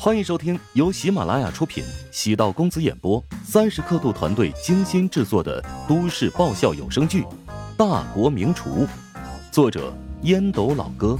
[0.00, 7.22] 欢迎收听由喜马拉雅出品、喜道公子演播、三十刻度团队精心制作的都市爆笑有声剧
[7.76, 8.86] 《大国名厨》，
[9.50, 9.92] 作者
[10.22, 11.18] 烟斗老哥，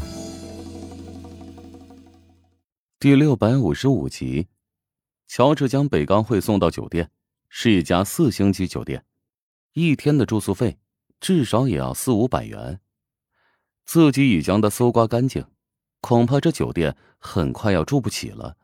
[3.00, 4.46] 第六百五十五集。
[5.26, 7.10] 乔治将北刚会送到酒店，
[7.48, 9.04] 是一家四星级酒店，
[9.72, 10.78] 一天的住宿费
[11.18, 12.78] 至少也要四五百元。
[13.84, 15.44] 自己已将它搜刮干净，
[16.00, 18.56] 恐怕这酒店很快要住不起了。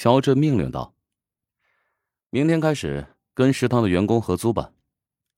[0.00, 0.94] 乔治命令道
[2.30, 4.70] ：“明天开始跟食堂的员工合租吧。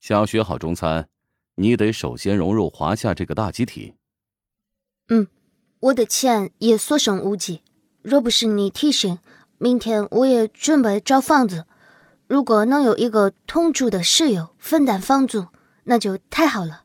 [0.01, 1.09] 想要学好中餐，
[1.55, 3.95] 你得首先融入华夏这个大集体。
[5.09, 5.27] ”“嗯，
[5.81, 7.63] 我的钱也所剩无几。
[8.03, 9.19] 若不是你提醒，
[9.57, 11.65] 明天我也准备找房子。
[12.27, 15.47] 如果能有一个同住的室友分担房租，
[15.85, 16.85] 那就太好了。”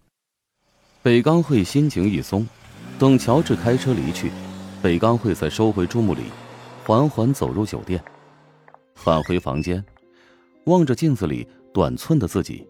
[1.04, 2.48] 北刚会心情一松，
[2.98, 4.32] 等乔治开车离去，
[4.82, 6.22] 北刚会才收回注目礼。
[6.88, 8.00] 缓缓走入酒店，
[8.94, 9.84] 返回房间，
[10.66, 12.64] 望着镜子里短寸的自己，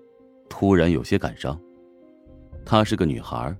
[0.47, 1.59] 突然有些感伤。
[2.65, 3.53] 她是个女孩，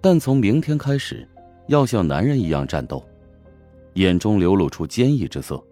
[0.00, 1.24] 但从明天开始，
[1.68, 3.00] 要像男人一样战斗，
[3.94, 5.62] 眼中流露出坚毅之色。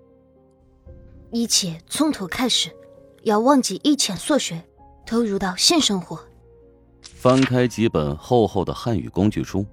[1.33, 2.71] 一切从头开始，
[3.25, 4.63] 要忘记以前所学，
[5.05, 6.17] 投入到新生活。
[7.03, 9.67] 翻开几本厚厚的汉语工具书，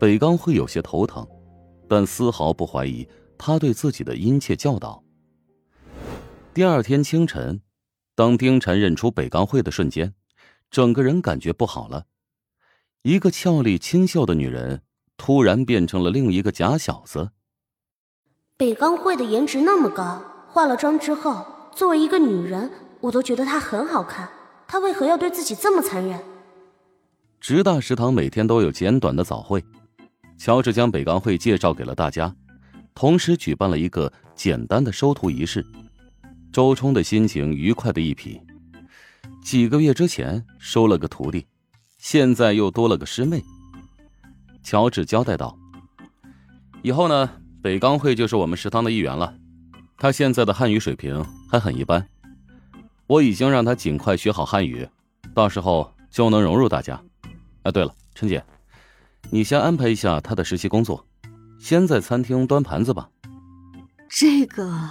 [0.00, 1.24] 北刚会有些头疼，
[1.88, 3.06] 但丝毫不怀疑。
[3.36, 5.02] 他对自己的殷切教导。
[6.54, 7.60] 第二天清晨，
[8.14, 10.14] 当丁晨认出北刚会的瞬间，
[10.70, 12.04] 整个人感觉不好了。
[13.02, 14.82] 一个俏丽清秀的女人，
[15.16, 17.30] 突然变成了另一个假小子。
[18.56, 24.28] 北刚会的颜值那么高，化了妆之后，作为一个女人，我都觉得她很好看。
[24.68, 26.22] 她为何要对自己这么残忍？
[27.40, 29.64] 直大食堂每天都有简短的早会，
[30.38, 32.36] 乔治将北刚会介绍给了大家。
[32.94, 35.64] 同时举办了一个简单的收徒仪式，
[36.52, 38.40] 周冲的心情愉快的一匹。
[39.42, 41.46] 几个月之前收了个徒弟，
[41.98, 43.42] 现在又多了个师妹。
[44.62, 45.58] 乔治交代道
[46.82, 47.28] ：“以后呢，
[47.60, 49.34] 北刚会就是我们食堂的一员了。
[49.96, 52.06] 他现在的汉语水平还很一般，
[53.06, 54.88] 我已经让他尽快学好汉语，
[55.34, 57.02] 到时候就能融入大家。
[57.62, 58.44] 啊，对了，陈姐，
[59.30, 61.04] 你先安排一下他的实习工作。”
[61.62, 63.08] 先在餐厅端盘子吧。
[64.10, 64.90] 这个，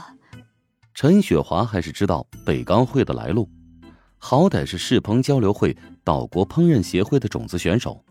[0.94, 3.50] 陈雪华还是知道北钢会的来路，
[4.18, 8.02] 好歹是世烹交流会岛国烹饪协会的种子选手，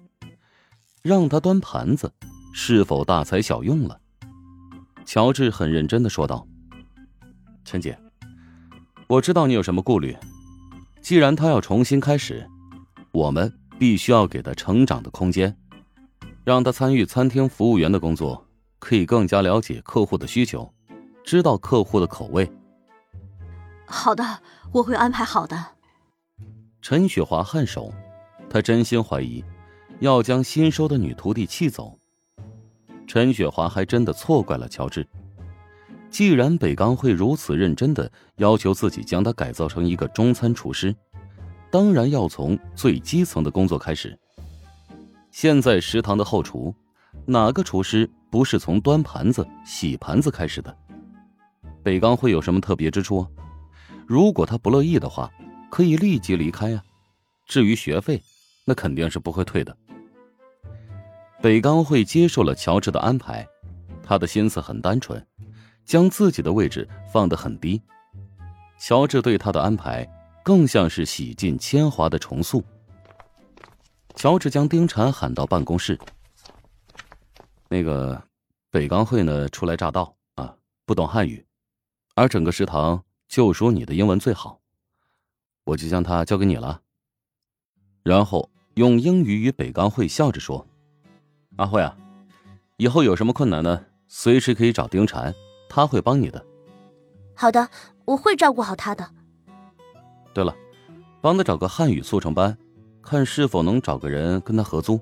[1.01, 2.13] 让他端盘子，
[2.53, 3.99] 是否大材小用了？
[5.07, 6.47] 乔治很认真的说道
[7.65, 7.99] ：“陈姐，
[9.09, 10.15] 我知道你有什么顾虑，
[11.01, 12.47] 既然他要重新开始，
[13.11, 15.57] 我们必须要给他成长的空间，
[16.45, 18.47] 让他参与餐厅服务员的工作。”
[18.81, 20.69] 可以更加了解客户的需求，
[21.23, 22.51] 知道客户的口味。
[23.87, 24.25] 好的，
[24.73, 25.57] 我会安排好的。
[26.83, 27.93] 陈雪华颔首，
[28.49, 29.45] 她真心怀疑
[30.01, 31.97] 要将新收的女徒弟气走。
[33.07, 35.07] 陈雪华还真的错怪了乔治。
[36.09, 40.95] 既然北刚会如此认真的要求自己将他改造成一个中餐厨师，
[41.71, 44.19] 当然要从最基层的工作开始。
[45.31, 46.75] 现在食堂的后厨。
[47.27, 50.77] 哪个厨师不是从端盘子、洗盘子开始的？
[51.83, 53.27] 北刚会有什么特别之处？
[54.07, 55.31] 如果他不乐意的话，
[55.71, 56.83] 可以立即离开啊。
[57.47, 58.23] 至于学费，
[58.65, 59.77] 那肯定是不会退的。
[61.41, 63.47] 北刚会接受了乔治的安排，
[64.03, 65.25] 他的心思很单纯，
[65.85, 67.81] 将自己的位置放得很低。
[68.79, 70.07] 乔治对他的安排
[70.45, 72.63] 更像是洗尽铅华的重塑。
[74.15, 75.99] 乔治将丁婵喊到办公室。
[77.73, 78.21] 那个
[78.69, 81.47] 北刚会呢，初来乍到啊，不懂汉语，
[82.17, 84.59] 而整个食堂就说你的英文最好，
[85.63, 86.83] 我就将他交给你了。
[88.03, 90.67] 然后用英语与北刚会笑着说
[91.59, 91.97] ：“阿慧啊，
[92.77, 95.33] 以后有什么困难呢，随时可以找丁婵，
[95.69, 96.45] 他会帮你的。”
[97.37, 97.69] 好的，
[98.05, 99.09] 我会照顾好他的。
[100.35, 100.53] 对了，
[101.21, 102.59] 帮他找个汉语速成班，
[103.01, 105.01] 看是否能找个人跟他合租。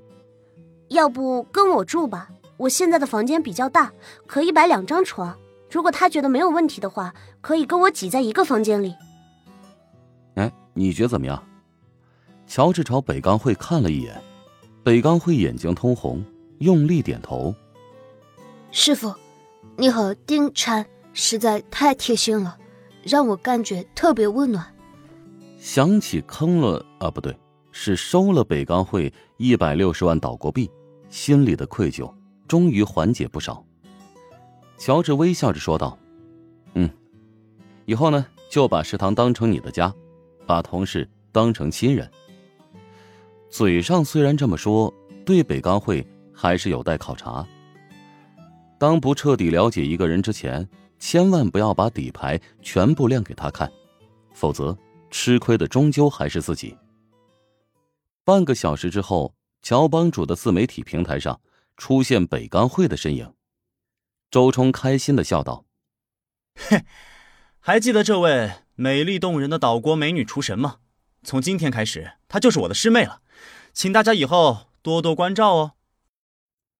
[0.89, 2.29] 要不跟我住吧。
[2.59, 3.89] 我现在的房间比较大，
[4.27, 5.33] 可以摆两张床。
[5.71, 8.93] 如果他觉得没有问题的话，可以跟我挤在一个房间里。
[10.35, 11.41] 哎，你觉得怎么样？
[12.45, 14.21] 乔治朝北刚会看了一眼，
[14.83, 16.21] 北刚会眼睛通红，
[16.57, 17.55] 用力点头。
[18.71, 19.15] 师傅，
[19.77, 20.83] 你和丁婵
[21.13, 22.57] 实在太贴心了，
[23.03, 24.65] 让我感觉特别温暖。
[25.57, 27.33] 想起坑了啊，不对，
[27.71, 30.69] 是收了北刚会一百六十万岛国币，
[31.09, 32.11] 心里的愧疚。
[32.49, 33.63] 终于缓解不少。
[34.77, 35.97] 乔治微笑着说道
[36.73, 36.89] ：“嗯，
[37.85, 39.93] 以后呢，就把食堂当成你的家，
[40.47, 42.09] 把同事当成亲人。”
[43.49, 44.93] 嘴上虽然这么说，
[45.25, 47.47] 对北钢会还是有待考察。
[48.77, 50.67] 当不彻底了解一个人之前，
[50.97, 53.71] 千万不要把底牌全部亮给他看，
[54.33, 54.75] 否则
[55.11, 56.75] 吃亏的终究还是自己。
[58.23, 61.39] 半个小时之后，乔帮主的自媒体平台上
[61.79, 63.33] 出现北钢会的身影。
[64.29, 65.65] 周冲开心的笑道
[66.53, 66.83] ：“嘿，
[67.57, 70.79] 还记得这位美丽动人的岛国美女厨神吗？
[71.23, 73.21] 从今天开始，她就是我的师妹了，
[73.73, 75.71] 请大家以后多多关照哦。”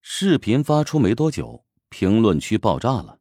[0.01, 3.19] 视频发出没多久，评论区爆炸了。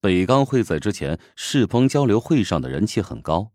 [0.00, 3.52] 北钢会在之前世风交流会上的人气很高，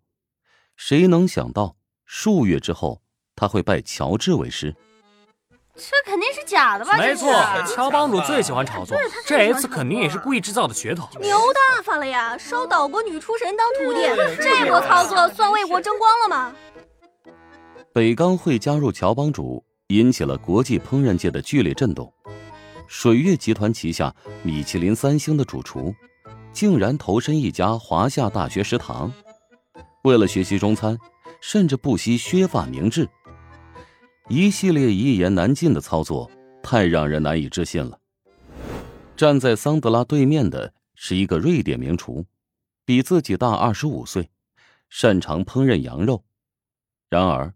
[0.75, 3.03] 谁能想到数月之后
[3.35, 4.75] 他会拜乔治为师？
[5.79, 6.97] 这肯定是假的吧？
[6.97, 7.33] 没错，
[7.65, 11.07] 乔帮主最喜欢炒作，这一次肯定也是故意制造的噱头。
[11.19, 14.01] 牛大发了呀，收岛国女厨神当徒弟，
[14.41, 16.53] 这波操作算为国争光了吗？
[17.93, 22.11] 北钢会加入乔帮主，引起了国际烹饪界的剧烈震动。
[22.87, 25.93] 水月集团旗下米其林三星的主厨，
[26.51, 29.11] 竟然投身一家华夏大学食堂，
[30.03, 30.97] 为了学习中餐，
[31.39, 33.07] 甚至不惜削发明志。
[34.31, 36.29] 一系列一言难尽的操作，
[36.61, 37.99] 太让人难以置信了。
[39.17, 42.23] 站在桑德拉对面的是一个瑞典名厨，
[42.85, 44.29] 比自己大二十五岁，
[44.87, 46.23] 擅长烹饪羊肉。
[47.09, 47.55] 然而，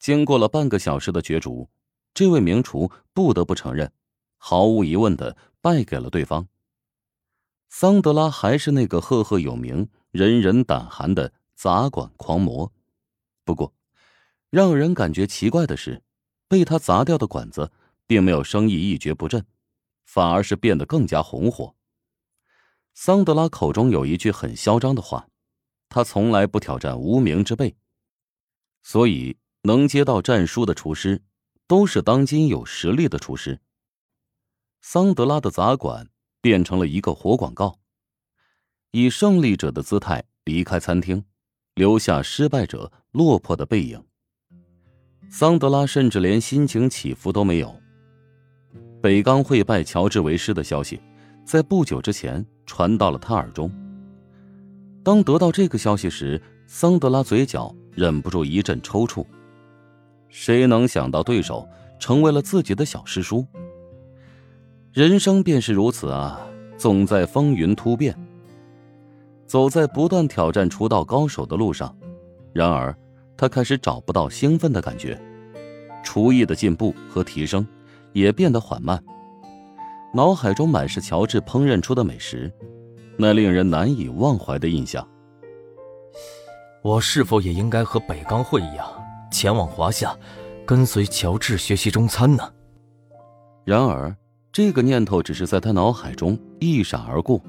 [0.00, 1.70] 经过了半个小时的角逐，
[2.12, 3.92] 这位名厨不得不承认，
[4.36, 6.48] 毫无疑问的败给了对方。
[7.68, 12.72] 桑德拉还是那个赫赫有名、人人胆寒的杂管狂魔，
[13.44, 13.72] 不过。
[14.50, 16.02] 让人感觉奇怪的是，
[16.48, 17.70] 被他砸掉的管子
[18.06, 19.46] 并没有生意一蹶不振，
[20.04, 21.76] 反而是变得更加红火。
[22.92, 25.28] 桑德拉口中有一句很嚣张的话
[25.88, 27.76] ：“他从来不挑战无名之辈，
[28.82, 31.22] 所以能接到战书的厨师
[31.68, 33.60] 都是当今有实力的厨师。”
[34.82, 36.10] 桑德拉的砸馆
[36.40, 37.78] 变成了一个活广告，
[38.90, 41.24] 以胜利者的姿态离开餐厅，
[41.74, 44.04] 留下失败者落魄的背影。
[45.32, 47.72] 桑德拉甚至连心情起伏都没有。
[49.00, 51.00] 北刚会拜乔治为师的消息，
[51.44, 53.70] 在不久之前传到了他耳中。
[55.04, 59.24] 当得到这个消息时，桑德拉嘴角忍不住一阵抽搐。
[60.28, 61.66] 谁能想到对手
[62.00, 63.46] 成为了自己的小师叔？
[64.92, 66.40] 人生便是如此啊，
[66.76, 68.18] 总在风云突变。
[69.46, 71.96] 走在不断挑战出道高手的路上，
[72.52, 72.94] 然而。
[73.40, 75.18] 他开始找不到兴奋的感觉，
[76.04, 77.66] 厨艺的进步和提升
[78.12, 79.02] 也变得缓慢。
[80.12, 82.52] 脑海中满是乔治烹饪出的美食，
[83.16, 85.08] 那令人难以忘怀的印象。
[86.82, 88.86] 我是否也应该和北刚会一样，
[89.32, 90.14] 前往华夏，
[90.66, 92.46] 跟随乔治学习中餐呢？
[93.64, 94.14] 然而，
[94.52, 97.42] 这个念头只是在他脑海中一闪而过。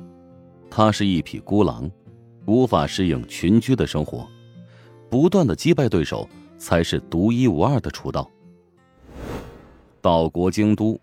[0.69, 1.91] 他是一匹孤狼，
[2.45, 4.25] 无法适应群居的生活。
[5.11, 6.25] 不断的击败对手，
[6.57, 8.31] 才是独一无二的出道。
[9.99, 10.97] 岛国京都，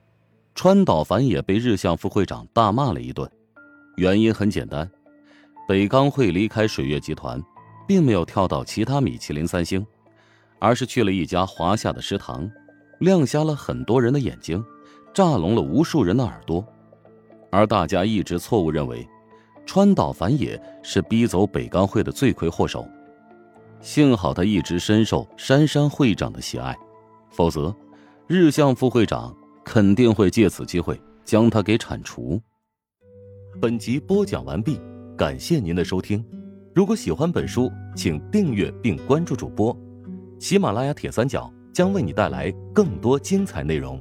[0.55, 3.31] 川岛繁也被日向副会长大骂了一顿，
[3.96, 4.91] 原因很简单，
[5.69, 7.38] 北冈会离开水月集团，
[7.86, 9.86] 并没有跳到其他米其林三星，
[10.58, 12.50] 而是去了一家华夏的食堂，
[13.00, 14.65] 亮瞎了很多人的眼睛，
[15.12, 16.65] 炸聋了无数人的耳朵，
[17.50, 19.06] 而大家一直错误认为，
[19.67, 22.88] 川岛繁也是逼走北冈会的罪魁祸首。
[23.81, 26.77] 幸好他一直深受杉山会长的喜爱，
[27.31, 27.75] 否则，
[28.27, 32.41] 日向副会长肯定会借此机会将他给铲除。
[33.61, 34.81] 本集播讲完毕，
[35.17, 36.25] 感谢您的收听。
[36.75, 39.77] 如果喜欢本书，请订阅并关注主播。
[40.39, 44.01] 喜马拉雅铁三角将为你带来更多精彩内容。